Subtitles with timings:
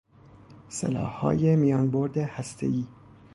[0.69, 2.87] سلاحهای میان برد هستهای